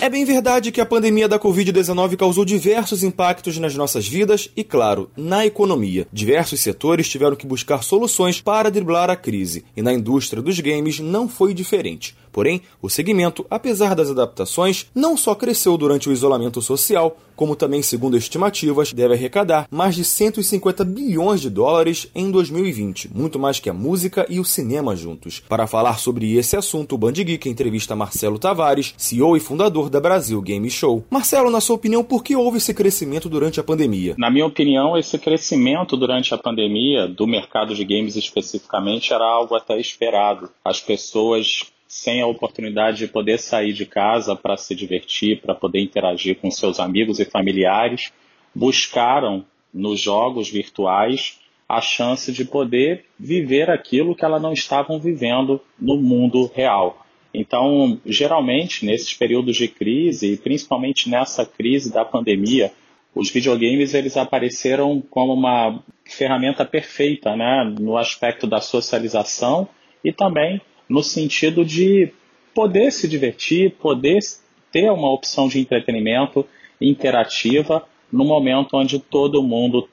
É 0.00 0.08
bem 0.08 0.24
verdade 0.24 0.70
que 0.70 0.80
a 0.80 0.86
pandemia 0.86 1.26
da 1.26 1.40
Covid-19 1.40 2.16
causou 2.16 2.44
diversos 2.44 3.02
impactos 3.02 3.58
nas 3.58 3.74
nossas 3.74 4.06
vidas 4.06 4.48
e, 4.56 4.62
claro, 4.62 5.10
na 5.16 5.44
economia. 5.44 6.06
Diversos 6.12 6.60
setores 6.60 7.08
tiveram 7.08 7.34
que 7.34 7.48
buscar 7.48 7.82
soluções 7.82 8.40
para 8.40 8.70
driblar 8.70 9.10
a 9.10 9.16
crise, 9.16 9.64
e 9.76 9.82
na 9.82 9.92
indústria 9.92 10.40
dos 10.40 10.60
games 10.60 11.00
não 11.00 11.28
foi 11.28 11.52
diferente. 11.52 12.14
Porém, 12.30 12.62
o 12.80 12.88
segmento, 12.88 13.44
apesar 13.50 13.96
das 13.96 14.10
adaptações, 14.10 14.86
não 14.94 15.16
só 15.16 15.34
cresceu 15.34 15.76
durante 15.76 16.08
o 16.08 16.12
isolamento 16.12 16.62
social, 16.62 17.16
como 17.34 17.56
também, 17.56 17.82
segundo 17.82 18.16
estimativas, 18.16 18.92
deve 18.92 19.14
arrecadar 19.14 19.66
mais 19.70 19.94
de 19.94 20.04
150 20.04 20.84
bilhões 20.84 21.40
de 21.40 21.50
dólares 21.50 22.08
em 22.14 22.30
2020, 22.30 23.10
muito 23.14 23.38
mais 23.38 23.60
que 23.60 23.70
a 23.70 23.74
música 23.74 24.26
e 24.28 24.40
o 24.40 24.44
cinema 24.44 24.94
juntos. 24.96 25.42
Para 25.48 25.66
falar 25.66 25.98
sobre 25.98 26.36
esse 26.36 26.56
assunto, 26.56 26.94
o 26.94 26.98
Band 26.98 27.12
Geek 27.12 27.48
entrevista 27.48 27.96
Marcelo 27.96 28.38
Tavares, 28.38 28.94
CEO 28.96 29.36
e 29.36 29.40
fundador 29.40 29.87
da 29.88 30.00
Brasil 30.00 30.40
Game 30.42 30.68
Show. 30.70 31.04
Marcelo, 31.10 31.50
na 31.50 31.60
sua 31.60 31.76
opinião, 31.76 32.04
por 32.04 32.22
que 32.22 32.36
houve 32.36 32.58
esse 32.58 32.74
crescimento 32.74 33.28
durante 33.28 33.60
a 33.60 33.64
pandemia? 33.64 34.14
Na 34.18 34.30
minha 34.30 34.46
opinião, 34.46 34.96
esse 34.96 35.18
crescimento 35.18 35.96
durante 35.96 36.34
a 36.34 36.38
pandemia, 36.38 37.06
do 37.06 37.26
mercado 37.26 37.74
de 37.74 37.84
games 37.84 38.16
especificamente, 38.16 39.12
era 39.12 39.24
algo 39.24 39.54
até 39.54 39.78
esperado. 39.78 40.50
As 40.64 40.80
pessoas 40.80 41.62
sem 41.88 42.20
a 42.20 42.26
oportunidade 42.26 42.98
de 42.98 43.08
poder 43.08 43.38
sair 43.38 43.72
de 43.72 43.86
casa 43.86 44.36
para 44.36 44.58
se 44.58 44.74
divertir, 44.74 45.40
para 45.40 45.54
poder 45.54 45.80
interagir 45.80 46.36
com 46.36 46.50
seus 46.50 46.78
amigos 46.78 47.18
e 47.18 47.24
familiares, 47.24 48.12
buscaram 48.54 49.44
nos 49.72 49.98
jogos 49.98 50.50
virtuais 50.50 51.38
a 51.68 51.80
chance 51.80 52.32
de 52.32 52.44
poder 52.44 53.04
viver 53.18 53.70
aquilo 53.70 54.14
que 54.14 54.24
elas 54.24 54.40
não 54.40 54.52
estavam 54.52 54.98
vivendo 54.98 55.60
no 55.78 55.96
mundo 55.96 56.50
real. 56.54 57.04
Então, 57.32 58.00
geralmente, 58.06 58.86
nesses 58.86 59.12
períodos 59.14 59.56
de 59.56 59.68
crise, 59.68 60.32
e 60.32 60.36
principalmente 60.36 61.08
nessa 61.10 61.44
crise 61.44 61.92
da 61.92 62.04
pandemia, 62.04 62.72
os 63.14 63.30
videogames 63.30 63.94
eles 63.94 64.16
apareceram 64.16 65.02
como 65.10 65.34
uma 65.34 65.82
ferramenta 66.04 66.64
perfeita 66.64 67.36
né, 67.36 67.74
no 67.78 67.96
aspecto 67.96 68.46
da 68.46 68.60
socialização 68.60 69.68
e 70.04 70.12
também 70.12 70.60
no 70.88 71.02
sentido 71.02 71.64
de 71.64 72.10
poder 72.54 72.90
se 72.90 73.06
divertir, 73.06 73.72
poder 73.72 74.18
ter 74.72 74.90
uma 74.90 75.12
opção 75.12 75.48
de 75.48 75.60
entretenimento 75.60 76.46
interativa 76.80 77.84
no 78.10 78.24
momento 78.24 78.76
onde 78.76 78.98
todo 78.98 79.42
mundo 79.42 79.88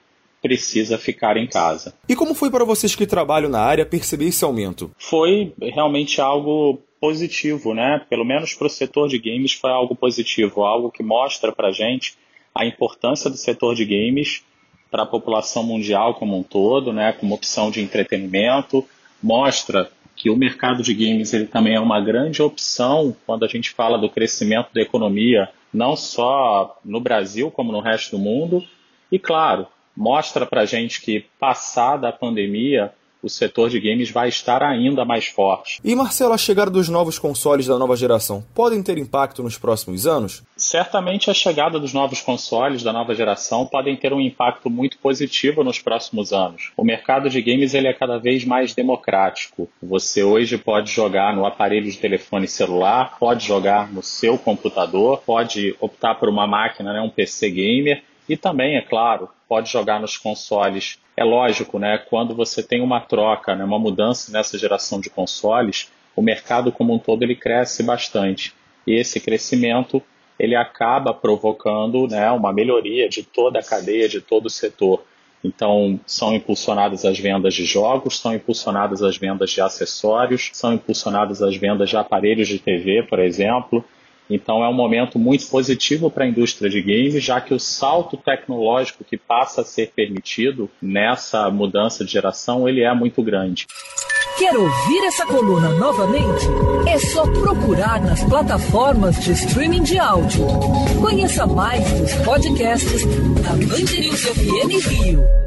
precisa 0.45 0.95
ficar 0.99 1.37
em 1.37 1.47
casa. 1.47 1.95
E 2.07 2.15
como 2.15 2.35
foi 2.35 2.51
para 2.51 2.63
vocês 2.63 2.95
que 2.95 3.07
trabalham 3.07 3.49
na 3.49 3.61
área 3.61 3.83
perceber 3.83 4.25
esse 4.25 4.45
aumento? 4.45 4.91
Foi 4.95 5.51
realmente 5.59 6.21
algo 6.21 6.79
positivo, 7.01 7.73
né? 7.73 8.05
Pelo 8.07 8.23
menos 8.23 8.53
para 8.53 8.67
o 8.67 8.69
setor 8.69 9.09
de 9.09 9.17
games 9.17 9.53
foi 9.53 9.71
algo 9.71 9.95
positivo, 9.95 10.63
algo 10.63 10.91
que 10.91 11.01
mostra 11.01 11.51
para 11.51 11.71
gente 11.71 12.15
a 12.53 12.63
importância 12.63 13.27
do 13.27 13.37
setor 13.37 13.73
de 13.73 13.85
games 13.85 14.43
para 14.91 15.01
a 15.01 15.07
população 15.07 15.63
mundial 15.63 16.13
como 16.13 16.37
um 16.37 16.43
todo, 16.43 16.93
né? 16.93 17.11
Como 17.13 17.33
opção 17.33 17.71
de 17.71 17.81
entretenimento, 17.81 18.85
mostra 19.23 19.89
que 20.15 20.29
o 20.29 20.37
mercado 20.37 20.83
de 20.83 20.93
games 20.93 21.33
ele 21.33 21.47
também 21.47 21.73
é 21.73 21.79
uma 21.79 21.99
grande 21.99 22.39
opção 22.39 23.15
quando 23.25 23.45
a 23.45 23.47
gente 23.47 23.71
fala 23.71 23.97
do 23.97 24.11
crescimento 24.11 24.69
da 24.75 24.81
economia, 24.81 25.49
não 25.73 25.95
só 25.95 26.79
no 26.85 27.01
Brasil, 27.01 27.49
como 27.49 27.71
no 27.71 27.79
resto 27.79 28.11
do 28.11 28.19
mundo. 28.19 28.63
E, 29.11 29.17
claro, 29.19 29.67
mostra 29.95 30.45
para 30.45 30.61
a 30.61 30.65
gente 30.65 31.01
que, 31.01 31.25
passada 31.39 32.09
a 32.09 32.13
pandemia, 32.13 32.93
o 33.25 33.29
setor 33.29 33.71
de 33.71 33.79
games 33.79 34.11
vai 34.11 34.29
estar 34.29 34.61
ainda 34.61 35.03
mais 35.03 35.25
forte. 35.25 35.79
E 35.83 35.95
Marcelo, 35.95 36.33
a 36.33 36.37
chegada 36.37 36.69
dos 36.69 36.87
novos 36.87 37.17
consoles 37.17 37.65
da 37.65 37.77
nova 37.77 37.95
geração 37.95 38.45
podem 38.53 38.83
ter 38.83 38.99
impacto 38.99 39.41
nos 39.41 39.57
próximos 39.57 40.05
anos? 40.05 40.43
Certamente 40.55 41.31
a 41.31 41.33
chegada 41.33 41.79
dos 41.79 41.91
novos 41.91 42.21
consoles 42.21 42.83
da 42.83 42.93
nova 42.93 43.15
geração 43.15 43.65
podem 43.65 43.95
ter 43.95 44.13
um 44.13 44.21
impacto 44.21 44.69
muito 44.69 44.99
positivo 44.99 45.63
nos 45.63 45.79
próximos 45.79 46.31
anos. 46.31 46.71
O 46.77 46.83
mercado 46.83 47.27
de 47.27 47.41
games 47.41 47.73
ele 47.73 47.87
é 47.87 47.93
cada 47.93 48.19
vez 48.19 48.45
mais 48.45 48.75
democrático. 48.75 49.67
Você 49.81 50.23
hoje 50.23 50.55
pode 50.59 50.91
jogar 50.91 51.35
no 51.35 51.47
aparelho 51.47 51.89
de 51.89 51.97
telefone 51.97 52.47
celular, 52.47 53.17
pode 53.19 53.47
jogar 53.47 53.91
no 53.91 54.03
seu 54.03 54.37
computador, 54.37 55.23
pode 55.25 55.75
optar 55.79 56.13
por 56.13 56.29
uma 56.29 56.45
máquina, 56.45 56.93
né, 56.93 57.01
um 57.01 57.09
PC 57.09 57.49
gamer 57.49 58.03
e 58.27 58.35
também, 58.35 58.77
é 58.77 58.81
claro, 58.81 59.29
pode 59.47 59.71
jogar 59.71 59.99
nos 59.99 60.17
consoles. 60.17 60.99
É 61.15 61.23
lógico, 61.23 61.77
né? 61.79 61.97
Quando 61.97 62.35
você 62.35 62.63
tem 62.63 62.81
uma 62.81 62.99
troca, 62.99 63.55
né, 63.55 63.63
uma 63.63 63.79
mudança 63.79 64.31
nessa 64.31 64.57
geração 64.57 64.99
de 64.99 65.09
consoles, 65.09 65.91
o 66.15 66.21
mercado 66.21 66.71
como 66.71 66.93
um 66.93 66.99
todo 66.99 67.23
ele 67.23 67.35
cresce 67.35 67.83
bastante. 67.83 68.53
E 68.87 68.93
esse 68.93 69.19
crescimento 69.19 70.01
ele 70.39 70.55
acaba 70.55 71.13
provocando 71.13 72.07
né, 72.07 72.29
uma 72.31 72.51
melhoria 72.51 73.07
de 73.07 73.23
toda 73.23 73.59
a 73.59 73.63
cadeia, 73.63 74.09
de 74.09 74.19
todo 74.19 74.47
o 74.47 74.49
setor. 74.49 75.03
Então, 75.43 75.99
são 76.07 76.33
impulsionadas 76.33 77.05
as 77.05 77.19
vendas 77.19 77.53
de 77.53 77.65
jogos, 77.65 78.19
são 78.19 78.33
impulsionadas 78.33 79.03
as 79.03 79.15
vendas 79.15 79.51
de 79.51 79.61
acessórios, 79.61 80.49
são 80.53 80.73
impulsionadas 80.73 81.41
as 81.41 81.55
vendas 81.55 81.89
de 81.89 81.95
aparelhos 81.95 82.47
de 82.47 82.57
TV, 82.57 83.03
por 83.03 83.19
exemplo, 83.19 83.85
então 84.29 84.63
é 84.63 84.69
um 84.69 84.73
momento 84.73 85.19
muito 85.19 85.47
positivo 85.47 86.09
para 86.09 86.25
a 86.25 86.27
indústria 86.27 86.69
de 86.69 86.81
games, 86.81 87.23
já 87.23 87.39
que 87.39 87.53
o 87.53 87.59
salto 87.59 88.17
tecnológico 88.17 89.03
que 89.03 89.17
passa 89.17 89.61
a 89.61 89.65
ser 89.65 89.91
permitido 89.95 90.69
nessa 90.81 91.49
mudança 91.49 92.03
de 92.03 92.11
geração, 92.11 92.67
ele 92.67 92.81
é 92.81 92.93
muito 92.93 93.21
grande. 93.21 93.65
Quer 94.37 94.53
ouvir 94.57 95.05
essa 95.05 95.25
coluna 95.25 95.69
novamente? 95.69 96.45
É 96.87 96.99
só 96.99 97.23
procurar 97.23 98.01
nas 98.01 98.21
plataformas 98.25 99.17
de 99.23 99.31
streaming 99.31 99.83
de 99.83 99.97
áudio. 99.97 100.45
Conheça 100.99 101.47
mais 101.47 101.89
dos 101.93 102.13
podcasts 102.15 103.05
da 103.41 103.51
Band 103.51 103.97
News 103.97 104.21
FM 104.25 104.89
Rio. 104.89 105.44